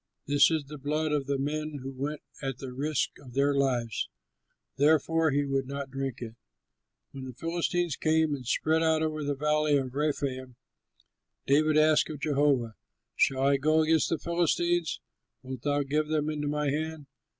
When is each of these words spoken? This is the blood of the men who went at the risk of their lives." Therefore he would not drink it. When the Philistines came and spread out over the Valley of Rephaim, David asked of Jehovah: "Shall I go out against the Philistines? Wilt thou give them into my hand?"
This 0.25 0.49
is 0.49 0.63
the 0.63 0.79
blood 0.79 1.11
of 1.11 1.27
the 1.27 1.37
men 1.37 1.77
who 1.83 1.91
went 1.91 2.23
at 2.41 2.57
the 2.57 2.73
risk 2.73 3.11
of 3.19 3.35
their 3.35 3.53
lives." 3.53 4.09
Therefore 4.77 5.29
he 5.29 5.45
would 5.45 5.67
not 5.67 5.91
drink 5.91 6.23
it. 6.23 6.33
When 7.11 7.25
the 7.25 7.35
Philistines 7.35 7.97
came 7.97 8.33
and 8.33 8.47
spread 8.47 8.81
out 8.81 9.03
over 9.03 9.23
the 9.23 9.35
Valley 9.35 9.77
of 9.77 9.93
Rephaim, 9.93 10.55
David 11.45 11.77
asked 11.77 12.09
of 12.09 12.19
Jehovah: 12.19 12.73
"Shall 13.15 13.43
I 13.43 13.57
go 13.57 13.81
out 13.81 13.81
against 13.83 14.09
the 14.09 14.17
Philistines? 14.17 14.99
Wilt 15.43 15.61
thou 15.61 15.83
give 15.83 16.07
them 16.07 16.31
into 16.31 16.47
my 16.47 16.71
hand?" 16.71 17.05